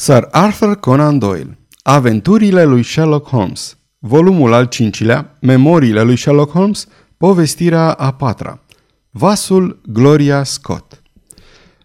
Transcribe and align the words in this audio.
Sir 0.00 0.28
Arthur 0.30 0.76
Conan 0.76 1.18
Doyle 1.18 1.58
Aventurile 1.82 2.64
lui 2.64 2.82
Sherlock 2.82 3.28
Holmes 3.28 3.76
Volumul 3.98 4.52
al 4.52 4.64
cincilea 4.64 5.36
Memoriile 5.40 6.02
lui 6.02 6.16
Sherlock 6.16 6.50
Holmes 6.50 6.86
Povestirea 7.16 7.92
a 7.92 8.12
patra 8.12 8.60
Vasul 9.10 9.80
Gloria 9.86 10.44
Scott 10.44 11.02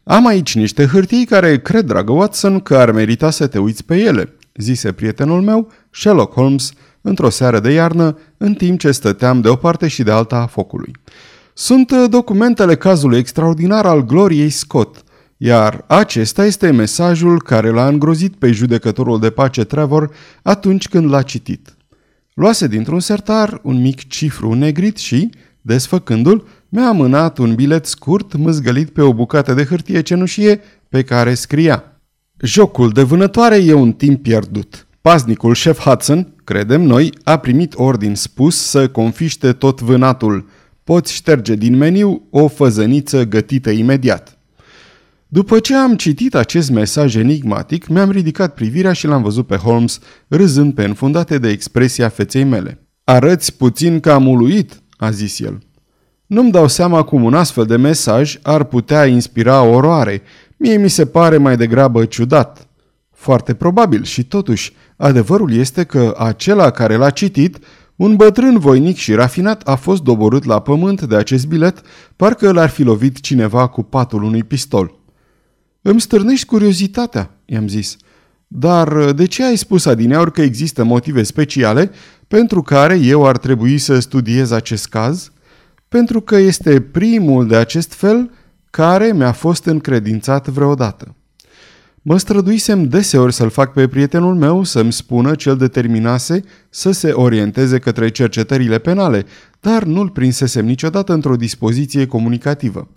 Am 0.03 0.27
aici 0.27 0.55
niște 0.55 0.85
hârtii 0.85 1.25
care 1.25 1.59
cred, 1.59 1.85
dragă 1.85 2.11
Watson, 2.11 2.59
că 2.59 2.77
ar 2.77 2.91
merita 2.91 3.29
să 3.29 3.47
te 3.47 3.59
uiți 3.59 3.85
pe 3.85 3.95
ele, 3.95 4.35
zise 4.55 4.91
prietenul 4.91 5.41
meu, 5.41 5.71
Sherlock 5.91 6.33
Holmes, 6.33 6.71
într-o 7.01 7.29
seară 7.29 7.59
de 7.59 7.71
iarnă, 7.71 8.17
în 8.37 8.53
timp 8.53 8.79
ce 8.79 8.91
stăteam 8.91 9.41
de 9.41 9.49
o 9.49 9.55
parte 9.55 9.87
și 9.87 10.03
de 10.03 10.11
alta 10.11 10.35
a 10.35 10.45
focului. 10.45 10.91
Sunt 11.53 11.91
documentele 12.09 12.75
cazului 12.75 13.17
extraordinar 13.17 13.85
al 13.85 14.05
Gloriei 14.05 14.49
Scott– 14.49 15.03
iar 15.45 15.83
acesta 15.87 16.45
este 16.45 16.71
mesajul 16.71 17.41
care 17.41 17.69
l-a 17.69 17.87
îngrozit 17.87 18.35
pe 18.35 18.51
judecătorul 18.51 19.19
de 19.19 19.29
pace 19.29 19.63
Trevor 19.63 20.13
atunci 20.41 20.87
când 20.87 21.09
l-a 21.09 21.21
citit. 21.21 21.75
Luase 22.33 22.67
dintr-un 22.67 22.99
sertar 22.99 23.59
un 23.63 23.81
mic 23.81 24.07
cifru 24.07 24.53
negrit 24.53 24.97
și, 24.97 25.29
desfăcându-l, 25.61 26.47
mi-a 26.69 26.87
amânat 26.87 27.37
un 27.37 27.55
bilet 27.55 27.85
scurt 27.85 28.35
mâzgălit 28.35 28.89
pe 28.89 29.01
o 29.01 29.13
bucată 29.13 29.53
de 29.53 29.63
hârtie 29.63 30.01
cenușie 30.01 30.61
pe 30.89 31.03
care 31.03 31.33
scria 31.33 31.83
Jocul 32.39 32.89
de 32.89 33.01
vânătoare 33.01 33.55
e 33.55 33.73
un 33.73 33.91
timp 33.91 34.21
pierdut. 34.21 34.87
Paznicul 35.01 35.53
șef 35.53 35.79
Hudson, 35.79 36.33
credem 36.43 36.81
noi, 36.81 37.13
a 37.23 37.37
primit 37.37 37.73
ordin 37.75 38.15
spus 38.15 38.57
să 38.57 38.87
confiște 38.87 39.53
tot 39.53 39.81
vânatul. 39.81 40.49
Poți 40.83 41.13
șterge 41.13 41.55
din 41.55 41.77
meniu 41.77 42.27
o 42.29 42.47
făzăniță 42.47 43.25
gătită 43.25 43.69
imediat. 43.69 44.37
După 45.33 45.59
ce 45.59 45.75
am 45.75 45.95
citit 45.95 46.35
acest 46.35 46.69
mesaj 46.69 47.15
enigmatic, 47.15 47.87
mi-am 47.87 48.11
ridicat 48.11 48.53
privirea 48.53 48.93
și 48.93 49.07
l-am 49.07 49.21
văzut 49.21 49.47
pe 49.47 49.55
Holmes 49.55 49.99
râzând 50.27 50.73
pe 50.73 50.83
înfundate 50.83 51.37
de 51.37 51.49
expresia 51.49 52.09
feței 52.09 52.43
mele. 52.43 52.87
Arăți 53.03 53.57
puțin 53.57 53.99
cam 53.99 54.27
uluit, 54.27 54.81
a 54.97 55.09
zis 55.09 55.39
el. 55.39 55.59
Nu-mi 56.25 56.51
dau 56.51 56.67
seama 56.67 57.03
cum 57.03 57.23
un 57.23 57.33
astfel 57.33 57.65
de 57.65 57.75
mesaj 57.75 58.39
ar 58.41 58.63
putea 58.63 59.05
inspira 59.05 59.63
oroare. 59.63 60.21
Mie 60.57 60.77
mi 60.77 60.89
se 60.89 61.05
pare 61.05 61.37
mai 61.37 61.57
degrabă 61.57 62.05
ciudat. 62.05 62.67
Foarte 63.11 63.53
probabil 63.53 64.03
și 64.03 64.23
totuși, 64.23 64.73
adevărul 64.97 65.53
este 65.53 65.83
că 65.83 66.15
acela 66.17 66.71
care 66.71 66.95
l-a 66.95 67.09
citit, 67.09 67.57
un 67.95 68.15
bătrân 68.15 68.59
voinic 68.59 68.95
și 68.95 69.13
rafinat, 69.13 69.67
a 69.67 69.75
fost 69.75 70.03
doborât 70.03 70.43
la 70.43 70.59
pământ 70.59 71.01
de 71.01 71.15
acest 71.15 71.47
bilet, 71.47 71.81
parcă 72.15 72.51
l-ar 72.51 72.69
fi 72.69 72.83
lovit 72.83 73.19
cineva 73.19 73.67
cu 73.67 73.83
patul 73.83 74.23
unui 74.23 74.43
pistol. 74.43 75.01
Îmi 75.85 76.01
stârnești 76.01 76.45
curiozitatea, 76.45 77.37
i-am 77.45 77.67
zis. 77.67 77.97
Dar 78.47 78.95
uh, 78.95 79.15
de 79.15 79.25
ce 79.25 79.43
ai 79.43 79.57
spus 79.57 79.85
adineaur 79.85 80.31
că 80.31 80.41
există 80.41 80.83
motive 80.83 81.23
speciale 81.23 81.91
pentru 82.27 82.61
care 82.61 82.97
eu 82.97 83.25
ar 83.25 83.37
trebui 83.37 83.77
să 83.77 83.99
studiez 83.99 84.51
acest 84.51 84.87
caz? 84.87 85.31
Pentru 85.87 86.21
că 86.21 86.35
este 86.35 86.81
primul 86.81 87.47
de 87.47 87.55
acest 87.55 87.93
fel 87.93 88.31
care 88.69 89.13
mi-a 89.13 89.31
fost 89.31 89.65
încredințat 89.65 90.47
vreodată. 90.47 91.15
Mă 92.01 92.17
străduisem 92.17 92.87
deseori 92.87 93.33
să-l 93.33 93.49
fac 93.49 93.73
pe 93.73 93.87
prietenul 93.87 94.35
meu 94.35 94.63
să-mi 94.63 94.93
spună 94.93 95.35
ce 95.35 95.49
îl 95.49 95.57
determinase 95.57 96.43
să 96.69 96.91
se 96.91 97.11
orienteze 97.11 97.79
către 97.79 98.09
cercetările 98.09 98.77
penale, 98.79 99.25
dar 99.59 99.83
nu-l 99.83 100.09
prinsesem 100.09 100.65
niciodată 100.65 101.13
într-o 101.13 101.35
dispoziție 101.35 102.05
comunicativă 102.05 102.89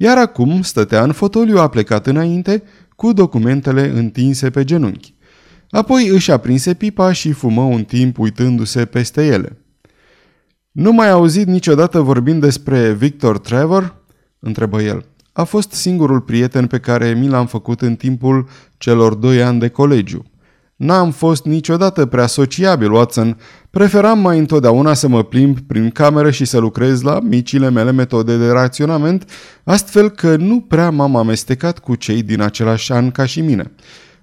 iar 0.00 0.18
acum 0.18 0.62
stătea 0.62 1.02
în 1.02 1.12
fotoliu 1.12 1.58
aplecat 1.58 2.06
înainte, 2.06 2.62
cu 2.96 3.12
documentele 3.12 3.88
întinse 3.88 4.50
pe 4.50 4.64
genunchi. 4.64 5.14
Apoi 5.70 6.08
își 6.08 6.30
aprinse 6.30 6.74
pipa 6.74 7.12
și 7.12 7.32
fumă 7.32 7.62
un 7.62 7.84
timp 7.84 8.18
uitându-se 8.18 8.84
peste 8.84 9.26
ele. 9.26 9.58
Nu 10.72 10.92
mai 10.92 11.10
auzit 11.10 11.46
niciodată 11.46 12.00
vorbind 12.00 12.40
despre 12.40 12.92
Victor 12.92 13.38
Trevor?" 13.38 14.04
întrebă 14.38 14.82
el. 14.82 15.04
A 15.32 15.44
fost 15.44 15.72
singurul 15.72 16.20
prieten 16.20 16.66
pe 16.66 16.78
care 16.78 17.14
mi 17.14 17.28
l-am 17.28 17.46
făcut 17.46 17.80
în 17.80 17.96
timpul 17.96 18.48
celor 18.76 19.14
doi 19.14 19.42
ani 19.42 19.60
de 19.60 19.68
colegiu. 19.68 20.24
N-am 20.78 21.10
fost 21.10 21.44
niciodată 21.44 22.06
prea 22.06 22.26
sociabil, 22.26 22.92
Watson. 22.92 23.36
Preferam 23.70 24.18
mai 24.18 24.38
întotdeauna 24.38 24.94
să 24.94 25.08
mă 25.08 25.24
plimb 25.24 25.58
prin 25.60 25.90
cameră 25.90 26.30
și 26.30 26.44
să 26.44 26.58
lucrez 26.58 27.02
la 27.02 27.20
micile 27.20 27.70
mele 27.70 27.92
metode 27.92 28.36
de 28.36 28.48
raționament, 28.48 29.30
astfel 29.64 30.10
că 30.10 30.36
nu 30.36 30.60
prea 30.60 30.90
m-am 30.90 31.16
amestecat 31.16 31.78
cu 31.78 31.94
cei 31.94 32.22
din 32.22 32.40
același 32.40 32.92
an 32.92 33.10
ca 33.10 33.24
și 33.24 33.40
mine. 33.40 33.70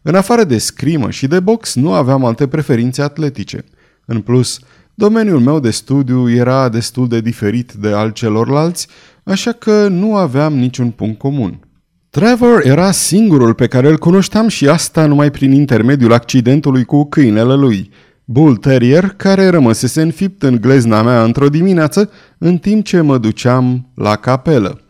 În 0.01 0.15
afară 0.15 0.43
de 0.43 0.57
scrimă 0.57 1.09
și 1.09 1.27
de 1.27 1.39
box, 1.39 1.75
nu 1.75 1.93
aveam 1.93 2.25
alte 2.25 2.47
preferințe 2.47 3.01
atletice. 3.01 3.63
În 4.05 4.21
plus, 4.21 4.59
domeniul 4.93 5.39
meu 5.39 5.59
de 5.59 5.69
studiu 5.69 6.29
era 6.29 6.69
destul 6.69 7.07
de 7.07 7.21
diferit 7.21 7.71
de 7.71 7.91
al 7.91 8.09
celorlalți, 8.09 8.87
așa 9.23 9.51
că 9.51 9.87
nu 9.87 10.15
aveam 10.15 10.53
niciun 10.53 10.89
punct 10.89 11.19
comun. 11.19 11.64
Trevor 12.15 12.61
era 12.65 12.91
singurul 12.91 13.53
pe 13.53 13.67
care 13.67 13.89
îl 13.89 13.97
cunoșteam 13.97 14.47
și 14.47 14.67
asta 14.67 15.05
numai 15.05 15.31
prin 15.31 15.51
intermediul 15.51 16.13
accidentului 16.13 16.83
cu 16.83 17.05
câinele 17.05 17.53
lui, 17.53 17.89
Bull 18.25 18.55
Terrier, 18.55 19.09
care 19.09 19.47
rămăsese 19.47 20.01
înfipt 20.01 20.43
în 20.43 20.61
glezna 20.61 21.01
mea 21.01 21.23
într-o 21.23 21.49
dimineață, 21.49 22.09
în 22.37 22.57
timp 22.57 22.85
ce 22.85 23.01
mă 23.01 23.17
duceam 23.17 23.91
la 23.95 24.15
capelă. 24.15 24.81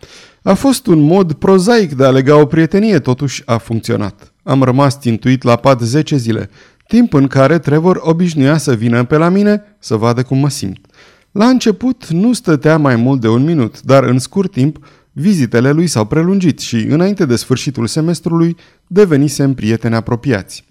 A 0.44 0.54
fost 0.54 0.88
un 0.88 1.00
mod 1.00 1.34
prozaic 1.34 1.94
de 1.94 2.06
a 2.06 2.10
lega 2.10 2.40
o 2.40 2.46
prietenie, 2.46 3.00
totuși 3.00 3.42
a 3.46 3.58
funcționat. 3.58 4.34
Am 4.44 4.64
rămas 4.64 5.00
tintuit 5.00 5.44
la 5.44 5.56
pat 5.56 5.82
10 5.82 6.18
zile, 6.18 6.50
timp 6.88 7.14
în 7.14 7.28
care 7.28 7.60
Trevor 7.60 8.00
obișnuia 8.04 8.58
să 8.58 8.74
vină 8.74 9.04
pe 9.04 9.18
la 9.18 9.30
mine 9.30 9.62
să 9.80 9.96
vadă 9.96 10.24
cum 10.24 10.38
mă 10.38 10.50
simt. 10.50 10.86
La 11.32 11.46
început 11.46 12.08
nu 12.08 12.34
stătea 12.34 12.78
mai 12.78 12.96
mult 12.96 13.22
de 13.22 13.28
un 13.28 13.44
minut, 13.44 13.82
dar 13.82 14.04
în 14.04 14.20
scurt 14.20 14.52
timp 14.52 14.78
Vizitele 15.18 15.72
lui 15.72 15.88
s-au 15.88 16.06
prelungit 16.06 16.60
și, 16.60 16.76
înainte 16.76 17.26
de 17.26 17.36
sfârșitul 17.36 17.88
semestrului, 17.88 18.56
devenisem 18.88 19.54
prieteni 19.54 19.96
apropiați. 19.96 20.66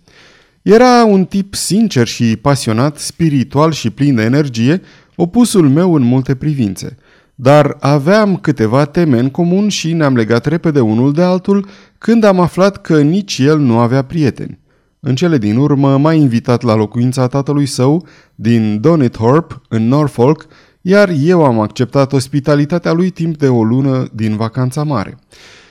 Era 0.63 1.05
un 1.05 1.25
tip 1.25 1.55
sincer 1.55 2.07
și 2.07 2.37
pasionat, 2.37 2.99
spiritual 2.99 3.73
și 3.73 3.91
plin 3.91 4.15
de 4.15 4.23
energie, 4.23 4.81
opusul 5.17 5.69
meu 5.69 5.95
în 5.95 6.03
multe 6.03 6.35
privințe. 6.35 6.97
Dar 7.35 7.77
aveam 7.81 8.37
câteva 8.37 8.85
teme 8.85 9.19
în 9.19 9.31
comun 9.31 9.69
și 9.69 9.93
ne-am 9.93 10.17
legat 10.17 10.47
repede 10.47 10.81
unul 10.81 11.13
de 11.13 11.23
altul 11.23 11.69
când 11.99 12.25
am 12.25 12.41
aflat 12.41 12.81
că 12.81 13.01
nici 13.01 13.39
el 13.39 13.59
nu 13.59 13.79
avea 13.79 14.03
prieteni. 14.03 14.59
În 15.01 15.15
cele 15.15 15.39
din 15.39 15.57
urmă 15.57 15.99
m-a 15.99 16.13
invitat 16.13 16.63
la 16.63 16.75
locuința 16.75 17.27
tatălui 17.27 17.67
său 17.67 18.07
din 18.35 18.81
Donithorpe, 18.81 19.61
în 19.69 19.89
Norfolk, 19.89 20.47
iar 20.87 21.13
eu 21.23 21.45
am 21.45 21.61
acceptat 21.61 22.13
ospitalitatea 22.13 22.93
lui 22.93 23.11
timp 23.11 23.37
de 23.37 23.49
o 23.49 23.65
lună 23.65 24.07
din 24.13 24.37
vacanța 24.37 24.83
mare. 24.83 25.19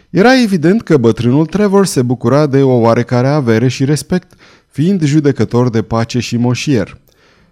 Era 0.09 0.41
evident 0.41 0.81
că 0.81 0.97
bătrânul 0.97 1.45
Trevor 1.45 1.85
se 1.85 2.01
bucura 2.01 2.45
de 2.45 2.61
o 2.61 2.73
oarecare 2.73 3.27
avere 3.27 3.67
și 3.67 3.85
respect, 3.85 4.33
fiind 4.67 5.03
judecător 5.03 5.69
de 5.69 5.81
pace 5.81 6.19
și 6.19 6.37
moșier. 6.37 6.97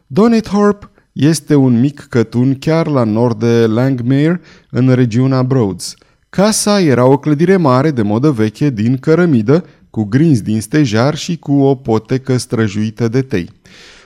Donithorpe 0.07 0.89
este 1.11 1.55
un 1.55 1.79
mic 1.79 1.99
cătun 2.09 2.59
chiar 2.59 2.87
la 2.87 3.03
nord 3.03 3.39
de 3.39 3.65
Langmere, 3.65 4.41
în 4.69 4.93
regiunea 4.93 5.43
Broads. 5.43 5.95
Casa 6.29 6.81
era 6.81 7.05
o 7.05 7.17
clădire 7.17 7.57
mare 7.57 7.91
de 7.91 8.01
modă 8.01 8.31
veche 8.31 8.69
din 8.69 8.97
cărămidă, 8.97 9.65
cu 9.89 10.03
grinzi 10.03 10.43
din 10.43 10.61
stejar 10.61 11.15
și 11.15 11.37
cu 11.37 11.51
o 11.51 11.75
potecă 11.75 12.37
străjuită 12.37 13.07
de 13.07 13.21
tei. 13.21 13.49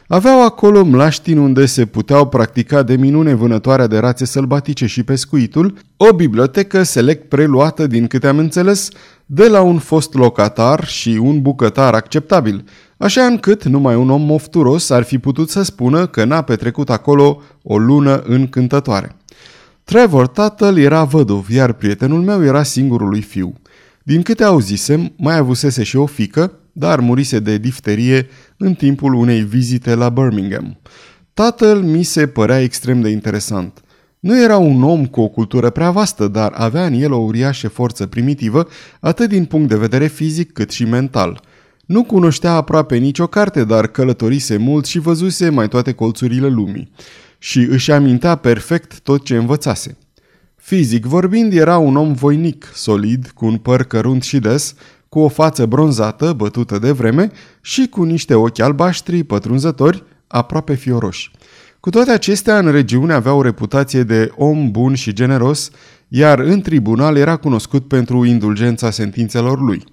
Aveau 0.07 0.45
acolo 0.45 0.83
mlaștini 0.83 1.39
unde 1.39 1.65
se 1.65 1.85
puteau 1.85 2.27
practica 2.27 2.83
de 2.83 2.95
minune 2.95 3.33
vânătoarea 3.33 3.87
de 3.87 3.97
rațe 3.97 4.25
sălbatice 4.25 4.85
și 4.85 5.03
pescuitul, 5.03 5.77
o 5.97 6.13
bibliotecă 6.13 6.83
select 6.83 7.29
preluată, 7.29 7.87
din 7.87 8.07
câte 8.07 8.27
am 8.27 8.37
înțeles, 8.37 8.89
de 9.25 9.47
la 9.47 9.61
un 9.61 9.77
fost 9.77 10.13
locatar 10.13 10.87
și 10.87 11.09
un 11.21 11.41
bucătar 11.41 11.93
acceptabil, 11.93 12.63
așa 12.97 13.23
încât 13.23 13.63
numai 13.63 13.95
un 13.95 14.09
om 14.09 14.21
mofturos 14.21 14.89
ar 14.89 15.03
fi 15.03 15.17
putut 15.17 15.49
să 15.49 15.61
spună 15.61 16.07
că 16.07 16.23
n-a 16.23 16.41
petrecut 16.41 16.89
acolo 16.89 17.41
o 17.63 17.77
lună 17.77 18.21
încântătoare. 18.25 19.15
Trevor, 19.83 20.27
tatăl, 20.27 20.77
era 20.77 21.03
văduv, 21.03 21.49
iar 21.49 21.73
prietenul 21.73 22.21
meu 22.21 22.43
era 22.43 22.63
singurul 22.63 23.09
lui 23.09 23.21
fiu. 23.21 23.53
Din 24.03 24.21
câte 24.21 24.43
auzisem, 24.43 25.13
mai 25.17 25.37
avusese 25.37 25.83
și 25.83 25.97
o 25.97 26.05
fică, 26.05 26.51
dar 26.77 26.99
murise 26.99 27.39
de 27.39 27.57
difterie 27.57 28.27
în 28.57 28.73
timpul 28.73 29.13
unei 29.13 29.41
vizite 29.41 29.95
la 29.95 30.09
Birmingham. 30.09 30.77
Tatăl 31.33 31.81
mi 31.81 32.03
se 32.03 32.27
părea 32.27 32.61
extrem 32.61 33.01
de 33.01 33.09
interesant. 33.09 33.83
Nu 34.19 34.41
era 34.43 34.57
un 34.57 34.83
om 34.83 35.05
cu 35.05 35.21
o 35.21 35.27
cultură 35.27 35.69
prea 35.69 35.91
vastă, 35.91 36.27
dar 36.27 36.51
avea 36.55 36.85
în 36.85 36.93
el 36.93 37.11
o 37.11 37.17
uriașă 37.17 37.67
forță 37.67 38.05
primitivă, 38.05 38.67
atât 38.99 39.29
din 39.29 39.45
punct 39.45 39.69
de 39.69 39.75
vedere 39.75 40.07
fizic 40.07 40.53
cât 40.53 40.71
și 40.71 40.83
mental. 40.83 41.41
Nu 41.85 42.03
cunoștea 42.03 42.51
aproape 42.51 42.97
nicio 42.97 43.27
carte, 43.27 43.63
dar 43.63 43.87
călătorise 43.87 44.57
mult 44.57 44.85
și 44.85 44.99
văzuse 44.99 45.49
mai 45.49 45.67
toate 45.67 45.91
colțurile 45.91 46.47
lumii. 46.47 46.91
Și 47.37 47.59
își 47.59 47.91
amintea 47.91 48.35
perfect 48.35 48.99
tot 48.99 49.23
ce 49.23 49.35
învățase. 49.35 49.97
Fizic 50.55 51.05
vorbind, 51.05 51.53
era 51.53 51.77
un 51.77 51.95
om 51.95 52.13
voinic, 52.13 52.71
solid, 52.73 53.31
cu 53.33 53.45
un 53.45 53.57
păr 53.57 53.83
cărunt 53.83 54.23
și 54.23 54.39
des, 54.39 54.75
cu 55.15 55.21
o 55.21 55.27
față 55.27 55.65
bronzată, 55.65 56.33
bătută 56.33 56.79
de 56.79 56.91
vreme 56.91 57.31
și 57.61 57.87
cu 57.87 58.03
niște 58.03 58.33
ochi 58.33 58.59
albaștri, 58.59 59.23
pătrunzători, 59.23 60.03
aproape 60.27 60.73
fioroși. 60.73 61.31
Cu 61.79 61.89
toate 61.89 62.11
acestea, 62.11 62.57
în 62.57 62.71
regiune 62.71 63.13
avea 63.13 63.33
o 63.33 63.41
reputație 63.41 64.03
de 64.03 64.31
om 64.37 64.71
bun 64.71 64.93
și 64.95 65.13
generos, 65.13 65.69
iar 66.07 66.39
în 66.39 66.61
tribunal 66.61 67.17
era 67.17 67.35
cunoscut 67.35 67.87
pentru 67.87 68.25
indulgența 68.25 68.91
sentințelor 68.91 69.61
lui. 69.61 69.83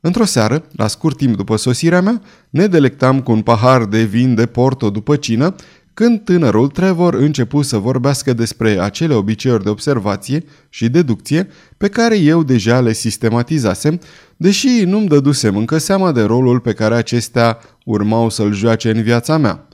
Într-o 0.00 0.24
seară, 0.24 0.64
la 0.72 0.86
scurt 0.86 1.16
timp 1.16 1.36
după 1.36 1.56
sosirea 1.56 2.00
mea, 2.00 2.22
ne 2.50 2.66
delectam 2.66 3.20
cu 3.20 3.32
un 3.32 3.42
pahar 3.42 3.84
de 3.84 4.02
vin 4.02 4.34
de 4.34 4.46
Porto 4.46 4.90
după 4.90 5.16
cină, 5.16 5.54
când 5.98 6.24
tânărul 6.24 6.68
Trevor 6.68 7.14
începu 7.14 7.62
să 7.62 7.78
vorbească 7.78 8.32
despre 8.32 8.80
acele 8.80 9.14
obiceiuri 9.14 9.62
de 9.62 9.68
observație 9.68 10.44
și 10.68 10.88
deducție 10.88 11.48
pe 11.76 11.88
care 11.88 12.18
eu 12.18 12.42
deja 12.42 12.80
le 12.80 12.92
sistematizasem, 12.92 14.00
deși 14.36 14.84
nu-mi 14.84 15.08
dădusem 15.08 15.56
încă 15.56 15.78
seama 15.78 16.12
de 16.12 16.22
rolul 16.22 16.60
pe 16.60 16.72
care 16.72 16.94
acestea 16.94 17.58
urmau 17.84 18.30
să-l 18.30 18.52
joace 18.52 18.90
în 18.90 19.02
viața 19.02 19.36
mea. 19.36 19.68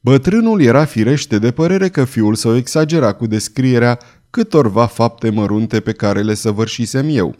Bătrânul 0.00 0.62
era 0.62 0.84
firește 0.84 1.38
de 1.38 1.50
părere 1.50 1.88
că 1.88 2.04
fiul 2.04 2.34
său 2.34 2.56
exagera 2.56 3.12
cu 3.12 3.26
descrierea 3.26 3.98
câtorva 4.30 4.86
fapte 4.86 5.30
mărunte 5.30 5.80
pe 5.80 5.92
care 5.92 6.22
le 6.22 6.34
săvârșisem 6.34 7.06
eu. 7.08 7.36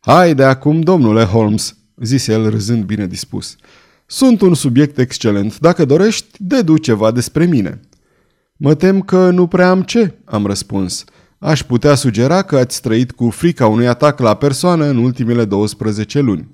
Haide 0.00 0.44
acum, 0.44 0.80
domnule 0.80 1.22
Holmes, 1.22 1.76
zise 1.96 2.32
el 2.32 2.50
râzând 2.50 2.84
bine 2.84 3.06
dispus. 3.06 3.56
Sunt 4.14 4.40
un 4.40 4.54
subiect 4.54 4.98
excelent. 4.98 5.58
Dacă 5.58 5.84
dorești, 5.84 6.26
dedu 6.38 6.76
ceva 6.76 7.10
despre 7.10 7.46
mine. 7.46 7.80
Mă 8.56 8.74
tem 8.74 9.00
că 9.00 9.30
nu 9.30 9.46
prea 9.46 9.70
am 9.70 9.82
ce, 9.82 10.14
am 10.24 10.46
răspuns. 10.46 11.04
Aș 11.38 11.62
putea 11.62 11.94
sugera 11.94 12.42
că 12.42 12.56
ați 12.56 12.80
trăit 12.80 13.12
cu 13.12 13.30
frica 13.30 13.66
unui 13.66 13.86
atac 13.86 14.18
la 14.18 14.34
persoană 14.34 14.84
în 14.84 14.96
ultimele 14.96 15.44
12 15.44 16.20
luni. 16.20 16.48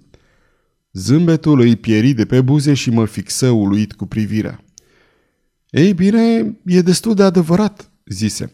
Zâmbetul 0.92 1.60
îi 1.60 1.76
pieri 1.76 2.12
de 2.12 2.24
pe 2.24 2.40
buze 2.40 2.74
și 2.74 2.90
mă 2.90 3.04
fixă 3.04 3.48
uluit 3.48 3.92
cu 3.92 4.06
privirea. 4.06 4.64
Ei 5.70 5.94
bine, 5.94 6.56
e 6.64 6.80
destul 6.80 7.14
de 7.14 7.22
adevărat, 7.22 7.90
zise. 8.06 8.52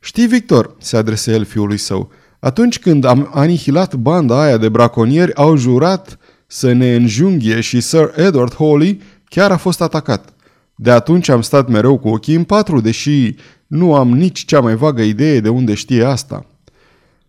Știi, 0.00 0.26
Victor, 0.26 0.76
se 0.78 0.96
adresă 0.96 1.30
el 1.30 1.44
fiului 1.44 1.78
său, 1.78 2.10
atunci 2.40 2.78
când 2.78 3.04
am 3.04 3.30
anihilat 3.34 3.94
banda 3.94 4.42
aia 4.42 4.56
de 4.56 4.68
braconieri, 4.68 5.34
au 5.34 5.56
jurat 5.56 6.18
să 6.52 6.72
ne 6.72 6.94
înjunghie 6.94 7.60
și 7.60 7.80
Sir 7.80 8.12
Edward 8.16 8.54
Hawley 8.54 9.00
chiar 9.24 9.50
a 9.50 9.56
fost 9.56 9.80
atacat. 9.80 10.34
De 10.74 10.90
atunci 10.90 11.28
am 11.28 11.42
stat 11.42 11.68
mereu 11.68 11.98
cu 11.98 12.08
ochii 12.08 12.34
în 12.34 12.44
patru, 12.44 12.80
deși 12.80 13.34
nu 13.66 13.94
am 13.94 14.08
nici 14.08 14.44
cea 14.44 14.60
mai 14.60 14.74
vagă 14.74 15.02
idee 15.02 15.40
de 15.40 15.48
unde 15.48 15.74
știe 15.74 16.04
asta. 16.04 16.46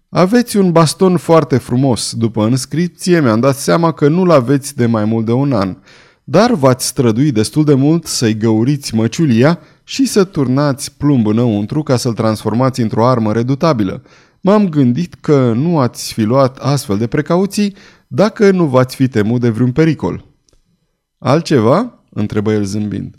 Aveți 0.09 0.57
un 0.57 0.71
baston 0.71 1.17
foarte 1.17 1.57
frumos. 1.57 2.13
După 2.13 2.45
înscripție 2.45 3.21
mi-am 3.21 3.39
dat 3.39 3.55
seama 3.55 3.91
că 3.91 4.07
nu-l 4.07 4.31
aveți 4.31 4.75
de 4.75 4.85
mai 4.85 5.05
mult 5.05 5.25
de 5.25 5.31
un 5.31 5.53
an, 5.53 5.77
dar 6.23 6.53
v-ați 6.53 6.87
strădui 6.87 7.31
destul 7.31 7.63
de 7.63 7.73
mult 7.73 8.05
să-i 8.05 8.37
găuriți 8.37 8.95
măciulia 8.95 9.59
și 9.83 10.05
să 10.07 10.23
turnați 10.23 10.97
plumb 10.97 11.27
înăuntru 11.27 11.83
ca 11.83 11.97
să-l 11.97 12.13
transformați 12.13 12.81
într-o 12.81 13.07
armă 13.07 13.33
redutabilă. 13.33 14.03
M-am 14.41 14.69
gândit 14.69 15.13
că 15.13 15.53
nu 15.55 15.79
ați 15.79 16.13
fi 16.13 16.21
luat 16.21 16.57
astfel 16.57 16.97
de 16.97 17.07
precauții 17.07 17.75
dacă 18.13 18.51
nu 18.51 18.65
v-ați 18.65 18.95
fi 18.95 19.07
temut 19.07 19.41
de 19.41 19.49
vreun 19.49 19.71
pericol. 19.71 20.25
Altceva? 21.17 22.03
întrebă 22.09 22.51
el 22.53 22.63
zâmbind. 22.63 23.15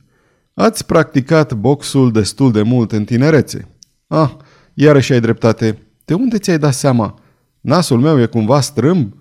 Ați 0.55 0.87
practicat 0.87 1.55
boxul 1.55 2.13
destul 2.13 2.53
de 2.53 2.63
mult 2.63 2.93
în 2.93 3.05
tinerețe. 3.05 3.69
Ah, 4.07 4.31
iarăși 4.75 5.13
ai 5.13 5.21
dreptate. 5.21 5.79
De 6.05 6.15
unde 6.15 6.39
ți-ai 6.39 6.59
dat 6.59 6.75
seama? 6.75 7.19
Nasul 7.61 8.01
meu 8.01 8.21
e 8.21 8.27
cumva 8.27 8.61
strâmb? 8.61 9.15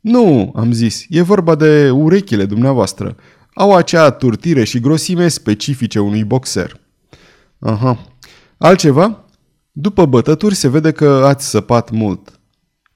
Nu, 0.00 0.52
am 0.56 0.72
zis, 0.72 1.04
e 1.08 1.22
vorba 1.22 1.54
de 1.54 1.90
urechile 1.90 2.44
dumneavoastră. 2.44 3.16
Au 3.54 3.74
acea 3.74 4.10
turtire 4.10 4.64
și 4.64 4.80
grosime 4.80 5.28
specifice 5.28 6.00
unui 6.00 6.24
boxer. 6.24 6.80
Aha. 7.58 8.06
Altceva? 8.58 9.24
După 9.72 10.06
bătături 10.06 10.54
se 10.54 10.68
vede 10.68 10.90
că 10.90 11.08
ați 11.26 11.48
săpat 11.48 11.90
mult. 11.90 12.40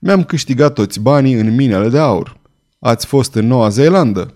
Mi-am 0.07 0.25
câștigat 0.25 0.73
toți 0.73 1.01
banii 1.01 1.35
în 1.35 1.55
minele 1.55 1.89
de 1.89 1.99
aur. 1.99 2.37
Ați 2.79 3.07
fost 3.07 3.35
în 3.35 3.47
Noua 3.47 3.69
Zeelandă. 3.69 4.35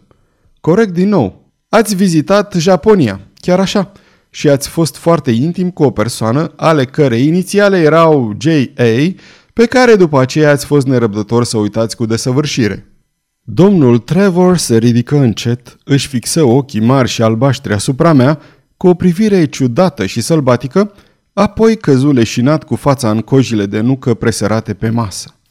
Corect 0.60 0.92
din 0.92 1.08
nou. 1.08 1.52
Ați 1.68 1.94
vizitat 1.94 2.54
Japonia. 2.58 3.20
Chiar 3.34 3.60
așa. 3.60 3.92
Și 4.30 4.48
ați 4.48 4.68
fost 4.68 4.96
foarte 4.96 5.30
intim 5.30 5.70
cu 5.70 5.82
o 5.82 5.90
persoană 5.90 6.52
ale 6.56 6.84
cărei 6.84 7.26
inițiale 7.26 7.78
erau 7.78 8.36
J.A., 8.40 9.14
pe 9.52 9.66
care 9.68 9.94
după 9.94 10.20
aceea 10.20 10.50
ați 10.50 10.66
fost 10.66 10.86
nerăbdător 10.86 11.44
să 11.44 11.58
uitați 11.58 11.96
cu 11.96 12.06
desăvârșire. 12.06 12.92
Domnul 13.40 13.98
Trevor 13.98 14.56
se 14.56 14.76
ridică 14.76 15.16
încet, 15.16 15.76
își 15.84 16.08
fixă 16.08 16.42
ochii 16.42 16.80
mari 16.80 17.08
și 17.08 17.22
albaștri 17.22 17.72
asupra 17.72 18.12
mea, 18.12 18.40
cu 18.76 18.86
o 18.86 18.94
privire 18.94 19.44
ciudată 19.44 20.06
și 20.06 20.20
sălbatică, 20.20 20.94
apoi 21.32 21.76
căzu 21.76 22.12
leșinat 22.12 22.64
cu 22.64 22.76
fața 22.76 23.10
în 23.10 23.20
cojile 23.20 23.66
de 23.66 23.80
nucă 23.80 24.14
preserate 24.14 24.74
pe 24.74 24.88
masă. 24.88 25.34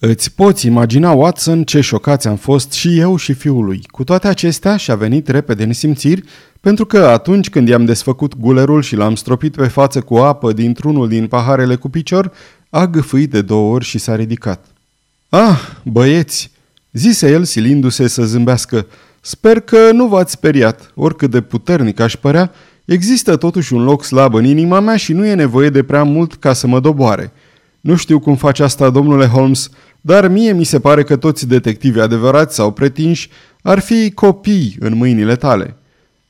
Îți 0.00 0.34
poți 0.34 0.66
imagina, 0.66 1.12
Watson, 1.12 1.64
ce 1.64 1.80
șocați 1.80 2.28
am 2.28 2.36
fost 2.36 2.72
și 2.72 2.98
eu 2.98 3.16
și 3.16 3.32
fiul 3.32 3.64
lui. 3.64 3.82
Cu 3.90 4.04
toate 4.04 4.28
acestea 4.28 4.76
și-a 4.76 4.94
venit 4.94 5.28
repede 5.28 5.62
în 5.62 5.72
simțiri, 5.72 6.24
pentru 6.60 6.86
că 6.86 6.98
atunci 6.98 7.50
când 7.50 7.68
i-am 7.68 7.84
desfăcut 7.84 8.36
gulerul 8.36 8.82
și 8.82 8.96
l-am 8.96 9.14
stropit 9.14 9.56
pe 9.56 9.68
față 9.68 10.00
cu 10.00 10.16
apă 10.16 10.52
dintr-unul 10.52 11.08
din 11.08 11.26
paharele 11.26 11.74
cu 11.74 11.88
picior, 11.88 12.32
a 12.70 12.86
gâfâit 12.86 13.30
de 13.30 13.42
două 13.42 13.74
ori 13.74 13.84
și 13.84 13.98
s-a 13.98 14.16
ridicat. 14.16 14.66
Ah, 15.28 15.58
băieți!" 15.84 16.50
zise 16.92 17.30
el 17.30 17.44
silindu-se 17.44 18.08
să 18.08 18.24
zâmbească. 18.24 18.86
Sper 19.20 19.60
că 19.60 19.92
nu 19.92 20.06
v-ați 20.06 20.32
speriat, 20.32 20.92
oricât 20.94 21.30
de 21.30 21.40
puternic 21.40 22.00
aș 22.00 22.16
părea, 22.16 22.52
există 22.84 23.36
totuși 23.36 23.72
un 23.72 23.82
loc 23.82 24.04
slab 24.04 24.34
în 24.34 24.44
inima 24.44 24.80
mea 24.80 24.96
și 24.96 25.12
nu 25.12 25.26
e 25.26 25.34
nevoie 25.34 25.70
de 25.70 25.82
prea 25.82 26.02
mult 26.02 26.34
ca 26.34 26.52
să 26.52 26.66
mă 26.66 26.80
doboare. 26.80 27.32
Nu 27.80 27.96
știu 27.96 28.18
cum 28.18 28.36
face 28.36 28.62
asta, 28.62 28.90
domnule 28.90 29.26
Holmes, 29.26 29.70
dar 30.00 30.28
mie 30.28 30.52
mi 30.52 30.64
se 30.64 30.80
pare 30.80 31.02
că 31.02 31.16
toți 31.16 31.46
detectivii 31.46 32.00
adevărați 32.00 32.54
sau 32.54 32.72
pretinși 32.72 33.30
ar 33.62 33.78
fi 33.78 34.10
copii 34.10 34.76
în 34.80 34.96
mâinile 34.96 35.36
tale. 35.36 35.76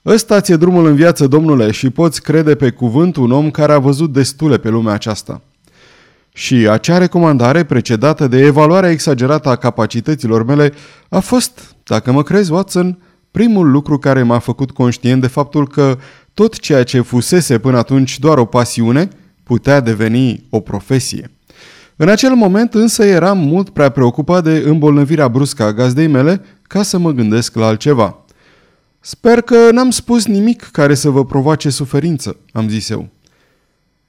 Ăsta 0.06 0.40
ți-e 0.40 0.56
drumul 0.56 0.86
în 0.86 0.94
viață, 0.94 1.26
domnule, 1.26 1.70
și 1.70 1.90
poți 1.90 2.22
crede 2.22 2.54
pe 2.54 2.70
cuvânt 2.70 3.16
un 3.16 3.30
om 3.30 3.50
care 3.50 3.72
a 3.72 3.78
văzut 3.78 4.12
destule 4.12 4.58
pe 4.58 4.68
lumea 4.68 4.92
aceasta. 4.92 5.42
Și 6.32 6.54
acea 6.54 6.98
recomandare, 6.98 7.64
precedată 7.64 8.26
de 8.26 8.38
evaluarea 8.38 8.90
exagerată 8.90 9.48
a 9.48 9.56
capacităților 9.56 10.44
mele, 10.44 10.72
a 11.08 11.18
fost, 11.18 11.74
dacă 11.84 12.12
mă 12.12 12.22
crezi, 12.22 12.52
Watson, 12.52 12.98
primul 13.30 13.70
lucru 13.70 13.98
care 13.98 14.22
m-a 14.22 14.38
făcut 14.38 14.70
conștient 14.70 15.20
de 15.20 15.26
faptul 15.26 15.68
că 15.68 15.98
tot 16.34 16.58
ceea 16.58 16.82
ce 16.82 17.00
fusese 17.00 17.58
până 17.58 17.76
atunci 17.76 18.18
doar 18.18 18.38
o 18.38 18.44
pasiune 18.44 19.08
putea 19.42 19.80
deveni 19.80 20.44
o 20.50 20.60
profesie. 20.60 21.30
În 22.00 22.08
acel 22.08 22.34
moment 22.34 22.74
însă 22.74 23.04
eram 23.04 23.38
mult 23.38 23.70
prea 23.70 23.88
preocupat 23.88 24.44
de 24.44 24.62
îmbolnăvirea 24.66 25.28
bruscă 25.28 25.62
a 25.62 25.72
gazdei 25.72 26.06
mele 26.06 26.40
ca 26.62 26.82
să 26.82 26.98
mă 26.98 27.10
gândesc 27.10 27.54
la 27.54 27.66
altceva. 27.66 28.24
Sper 29.00 29.40
că 29.40 29.70
n-am 29.72 29.90
spus 29.90 30.26
nimic 30.26 30.62
care 30.62 30.94
să 30.94 31.10
vă 31.10 31.24
provoace 31.24 31.70
suferință, 31.70 32.36
am 32.52 32.68
zis 32.68 32.88
eu. 32.88 33.08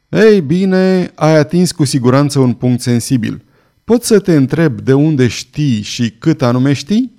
Ei 0.09 0.41
bine, 0.41 1.11
ai 1.15 1.37
atins 1.37 1.71
cu 1.71 1.85
siguranță 1.85 2.39
un 2.39 2.53
punct 2.53 2.81
sensibil. 2.81 3.43
Pot 3.83 4.03
să 4.03 4.19
te 4.19 4.35
întreb 4.35 4.81
de 4.81 4.93
unde 4.93 5.27
știi 5.27 5.81
și 5.81 6.09
cât 6.09 6.41
anume 6.41 6.73
știi? 6.73 7.15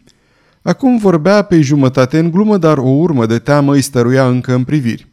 Acum 0.63 0.99
vorbea 0.99 1.43
pe 1.43 1.61
jumătate 1.61 2.19
în 2.19 2.31
glumă, 2.31 2.59
dar 2.59 2.79
o 2.79 2.89
urmă 2.89 3.27
de 3.27 3.39
teamă 3.39 3.75
îi 3.75 3.83
stăruia 3.83 4.29
încă 4.29 4.55
în 4.55 4.65
priviri. 4.65 5.07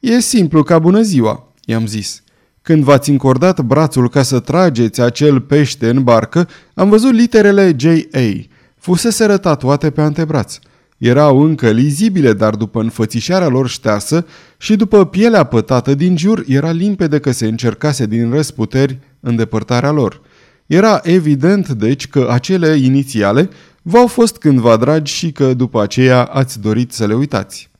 E 0.00 0.20
simplu 0.20 0.62
ca 0.62 0.78
bună 0.78 1.00
ziua, 1.00 1.52
i-am 1.64 1.86
zis. 1.86 2.22
Când 2.62 2.84
v-ați 2.84 3.10
încordat 3.10 3.60
brațul 3.60 4.08
ca 4.08 4.22
să 4.22 4.40
trageți 4.40 5.00
acel 5.00 5.40
pește 5.40 5.88
în 5.88 6.02
barcă, 6.02 6.48
am 6.74 6.88
văzut 6.88 7.12
literele 7.12 7.74
J.A. 7.76 8.46
Fuseseră 8.76 9.36
tatuate 9.36 9.90
pe 9.90 10.00
antebraț. 10.00 10.58
Erau 10.98 11.42
încă 11.42 11.70
lizibile, 11.70 12.32
dar 12.32 12.54
după 12.54 12.80
înfățișarea 12.80 13.48
lor 13.48 13.68
ștearsă 13.68 14.26
și 14.58 14.76
după 14.76 15.06
pielea 15.06 15.44
pătată 15.44 15.94
din 15.94 16.16
jur, 16.16 16.44
era 16.46 16.70
limpede 16.70 17.18
că 17.18 17.30
se 17.30 17.46
încercase 17.46 18.06
din 18.06 18.30
răsputeri 18.30 18.98
îndepărtarea 19.20 19.90
lor. 19.90 20.20
Era 20.66 21.00
evident, 21.02 21.68
deci, 21.68 22.08
că 22.08 22.28
acele 22.30 22.76
inițiale 22.76 23.48
v-au 23.82 24.06
fost 24.06 24.36
cândva 24.36 24.76
dragi 24.76 25.12
și 25.12 25.32
că 25.32 25.54
după 25.54 25.82
aceea 25.82 26.24
ați 26.24 26.60
dorit 26.60 26.92
să 26.92 27.06
le 27.06 27.14
uitați. 27.14 27.70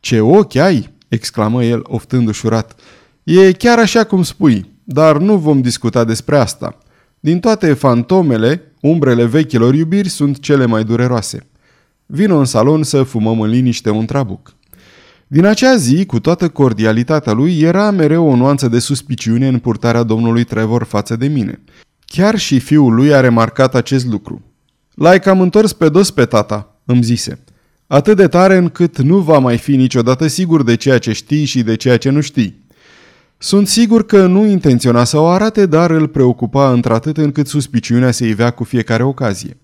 Ce 0.00 0.20
ochi 0.20 0.56
ai!" 0.56 0.90
exclamă 1.08 1.64
el, 1.64 1.80
oftând 1.82 2.28
ușurat. 2.28 2.74
E 3.30 3.52
chiar 3.52 3.78
așa 3.78 4.04
cum 4.04 4.22
spui, 4.22 4.70
dar 4.84 5.18
nu 5.18 5.36
vom 5.36 5.60
discuta 5.60 6.04
despre 6.04 6.36
asta. 6.36 6.78
Din 7.20 7.40
toate 7.40 7.72
fantomele, 7.72 8.72
umbrele 8.80 9.24
vechilor 9.24 9.74
iubiri 9.74 10.08
sunt 10.08 10.40
cele 10.40 10.66
mai 10.66 10.84
dureroase. 10.84 11.46
Vino 12.06 12.38
în 12.38 12.44
salon 12.44 12.82
să 12.82 13.02
fumăm 13.02 13.40
în 13.40 13.48
liniște 13.48 13.90
un 13.90 14.06
trabuc. 14.06 14.54
Din 15.26 15.44
acea 15.44 15.76
zi, 15.76 16.06
cu 16.06 16.20
toată 16.20 16.48
cordialitatea 16.48 17.32
lui, 17.32 17.60
era 17.60 17.90
mereu 17.90 18.28
o 18.28 18.36
nuanță 18.36 18.68
de 18.68 18.78
suspiciune 18.78 19.48
în 19.48 19.58
purtarea 19.58 20.02
domnului 20.02 20.44
Trevor 20.44 20.84
față 20.84 21.16
de 21.16 21.26
mine. 21.26 21.60
Chiar 22.04 22.38
și 22.38 22.58
fiul 22.58 22.94
lui 22.94 23.14
a 23.14 23.20
remarcat 23.20 23.74
acest 23.74 24.06
lucru. 24.06 24.42
L-ai 24.94 25.20
cam 25.20 25.40
întors 25.40 25.72
pe 25.72 25.88
dos 25.88 26.10
pe 26.10 26.24
tata, 26.24 26.80
îmi 26.84 27.02
zise. 27.02 27.38
Atât 27.86 28.16
de 28.16 28.26
tare 28.28 28.56
încât 28.56 28.98
nu 28.98 29.18
va 29.18 29.38
mai 29.38 29.58
fi 29.58 29.76
niciodată 29.76 30.26
sigur 30.26 30.62
de 30.62 30.74
ceea 30.74 30.98
ce 30.98 31.12
știi 31.12 31.44
și 31.44 31.62
de 31.62 31.76
ceea 31.76 31.96
ce 31.96 32.10
nu 32.10 32.20
știi. 32.20 32.66
Sunt 33.40 33.68
sigur 33.68 34.06
că 34.06 34.26
nu 34.26 34.46
intenționa 34.46 35.04
să 35.04 35.18
o 35.18 35.26
arate, 35.26 35.66
dar 35.66 35.90
îl 35.90 36.08
preocupa 36.08 36.72
într-atât 36.72 37.16
încât 37.16 37.46
suspiciunea 37.46 38.10
se 38.10 38.26
ivea 38.26 38.50
cu 38.50 38.64
fiecare 38.64 39.02
ocazie. 39.02 39.56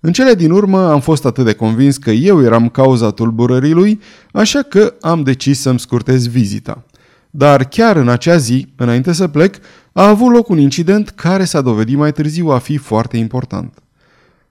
În 0.00 0.12
cele 0.12 0.34
din 0.34 0.50
urmă 0.50 0.90
am 0.90 1.00
fost 1.00 1.24
atât 1.24 1.44
de 1.44 1.52
convins 1.52 1.96
că 1.96 2.10
eu 2.10 2.42
eram 2.42 2.68
cauza 2.68 3.10
tulburării 3.10 3.72
lui, 3.72 4.00
așa 4.32 4.62
că 4.62 4.94
am 5.00 5.22
decis 5.22 5.60
să-mi 5.60 5.78
scurtez 5.78 6.26
vizita. 6.26 6.84
Dar 7.30 7.64
chiar 7.64 7.96
în 7.96 8.08
acea 8.08 8.36
zi, 8.36 8.72
înainte 8.76 9.12
să 9.12 9.28
plec, 9.28 9.56
a 9.92 10.08
avut 10.08 10.32
loc 10.32 10.48
un 10.48 10.58
incident 10.58 11.08
care 11.08 11.44
s-a 11.44 11.60
dovedit 11.60 11.96
mai 11.96 12.12
târziu 12.12 12.48
a 12.48 12.58
fi 12.58 12.76
foarte 12.76 13.16
important. 13.16 13.78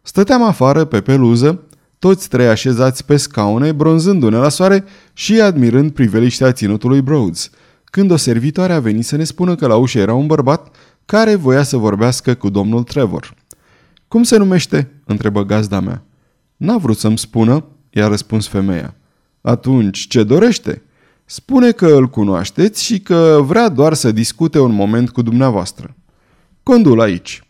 Stăteam 0.02 0.44
afară 0.44 0.86
pe 0.86 1.02
peluză, 1.02 1.64
toți 2.00 2.30
trei 2.30 2.48
așezați 2.48 3.06
pe 3.06 3.18
scaune, 3.18 3.72
bronzându-ne 3.72 4.38
la 4.38 4.50
soare 4.50 4.84
și 5.14 5.42
admirând 5.42 5.92
priveliștea 5.92 6.52
ținutului 6.52 7.02
Broads, 7.02 7.50
când 7.90 8.12
o 8.12 8.16
servitoare 8.16 8.74
a 8.74 8.80
venit 8.80 9.06
să 9.06 9.16
ne 9.16 9.24
spună 9.24 9.56
că 9.56 9.68
la 9.68 9.76
ușă 9.76 10.00
era 10.00 10.14
un 10.14 10.28
bărbat 10.28 10.76
care 11.06 11.36
voia 11.36 11.64
să 11.64 11.78
vorbească 11.78 12.34
cu 12.34 12.50
domnul 12.50 12.84
Trevor. 12.84 13.36
Cum 14.08 14.24
se 14.24 14.38
numește?" 14.38 14.92
întrebă 15.06 15.46
gazda 15.46 15.80
mea. 15.80 16.04
N-a 16.58 16.78
vrut 16.78 16.98
să-mi 16.98 17.18
spună, 17.18 17.66
i-a 17.90 18.08
răspuns 18.08 18.48
femeia. 18.48 18.96
Atunci, 19.42 20.08
ce 20.08 20.24
dorește?" 20.24 20.82
Spune 21.26 21.72
că 21.72 21.88
îl 21.88 22.08
cunoașteți 22.08 22.84
și 22.84 23.00
că 23.00 23.40
vrea 23.42 23.70
doar 23.70 23.94
să 23.94 24.12
discute 24.12 24.60
un 24.60 24.74
moment 24.74 25.10
cu 25.10 25.22
dumneavoastră. 25.22 25.96
Condul 26.64 27.02
aici. 27.02 27.44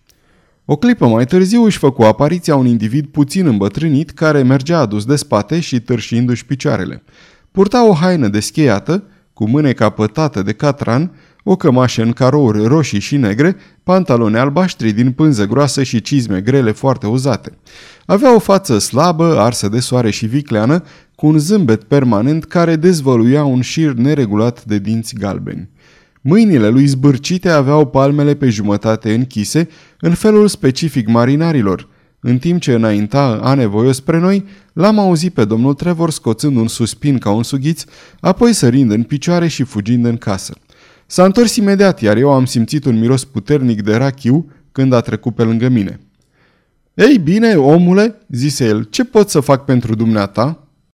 O 0.65 0.75
clipă 0.75 1.07
mai 1.07 1.25
târziu 1.25 1.63
își 1.63 1.77
făcu 1.77 2.03
apariția 2.03 2.55
un 2.55 2.65
individ 2.65 3.05
puțin 3.05 3.45
îmbătrânit 3.45 4.09
care 4.09 4.43
mergea 4.43 4.79
adus 4.79 5.05
de 5.05 5.15
spate 5.15 5.59
și 5.59 5.79
târșindu-și 5.79 6.45
picioarele. 6.45 7.03
Purta 7.51 7.87
o 7.87 7.93
haină 7.93 8.27
descheiată, 8.27 9.03
cu 9.39 9.49
mâneca 9.49 9.89
pătată 9.89 10.41
de 10.41 10.53
catran, 10.53 11.11
o 11.43 11.55
cămașă 11.55 12.01
în 12.01 12.11
carouri 12.11 12.65
roșii 12.65 12.99
și 12.99 13.17
negre, 13.17 13.55
pantaloni 13.83 14.37
albaștri 14.37 14.91
din 14.91 15.11
pânză 15.11 15.45
groasă 15.45 15.83
și 15.83 16.01
cizme 16.01 16.41
grele 16.41 16.71
foarte 16.71 17.07
uzate. 17.07 17.57
Avea 18.05 18.35
o 18.35 18.39
față 18.39 18.77
slabă, 18.77 19.39
arsă 19.39 19.67
de 19.67 19.79
soare 19.79 20.09
și 20.09 20.25
vicleană, 20.25 20.83
cu 21.15 21.27
un 21.27 21.37
zâmbet 21.37 21.83
permanent 21.83 22.45
care 22.45 22.75
dezvăluia 22.75 23.43
un 23.43 23.61
șir 23.61 23.91
neregulat 23.91 24.65
de 24.65 24.79
dinți 24.79 25.15
galbeni. 25.15 25.69
Mâinile 26.21 26.69
lui 26.69 26.85
zbârcite 26.85 27.49
aveau 27.49 27.85
palmele 27.85 28.33
pe 28.33 28.49
jumătate 28.49 29.13
închise, 29.13 29.67
în 29.99 30.13
felul 30.13 30.47
specific 30.47 31.07
marinarilor. 31.07 31.87
În 32.19 32.37
timp 32.37 32.61
ce 32.61 32.73
înainta 32.73 33.39
anevoios 33.43 33.95
spre 33.95 34.19
noi, 34.19 34.45
l-am 34.73 34.99
auzit 34.99 35.33
pe 35.33 35.45
domnul 35.45 35.73
Trevor 35.73 36.11
scoțând 36.11 36.55
un 36.57 36.67
suspin 36.67 37.17
ca 37.17 37.31
un 37.31 37.43
sughiț, 37.43 37.83
apoi 38.19 38.53
sărind 38.53 38.91
în 38.91 39.03
picioare 39.03 39.47
și 39.47 39.63
fugind 39.63 40.05
în 40.05 40.17
casă. 40.17 40.55
S-a 41.05 41.25
întors 41.25 41.55
imediat, 41.55 42.01
iar 42.01 42.17
eu 42.17 42.31
am 42.31 42.45
simțit 42.45 42.85
un 42.85 42.99
miros 42.99 43.23
puternic 43.23 43.81
de 43.81 43.95
rachiu 43.95 44.51
când 44.71 44.93
a 44.93 45.01
trecut 45.01 45.35
pe 45.35 45.43
lângă 45.43 45.69
mine. 45.69 45.99
Ei 46.93 47.17
bine, 47.17 47.55
omule, 47.55 48.17
zise 48.29 48.65
el, 48.65 48.83
ce 48.83 49.05
pot 49.05 49.29
să 49.29 49.39
fac 49.39 49.65
pentru 49.65 49.95
dumneata?" 49.95 50.68